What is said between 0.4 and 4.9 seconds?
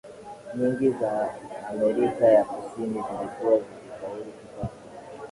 nyingi za Amerika ya Kusini zilikuwa zikifaulu kupata